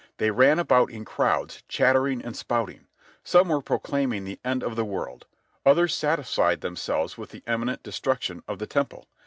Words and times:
They 0.17 0.31
ran 0.31 0.57
about 0.57 0.89
in 0.89 1.05
crowds, 1.05 1.61
chattering 1.67 2.23
and 2.25 2.35
spouting. 2.35 2.87
Some 3.23 3.49
were 3.49 3.61
proclaiming 3.61 4.23
the 4.25 4.39
end 4.43 4.63
of 4.63 4.75
the 4.75 4.83
world. 4.83 5.27
Others 5.63 5.93
satisfied 5.93 6.61
themselves 6.61 7.19
with 7.19 7.29
the 7.29 7.43
imminent 7.45 7.83
destruction 7.83 8.41
of 8.47 8.57
the 8.57 8.65
Temple. 8.65 9.05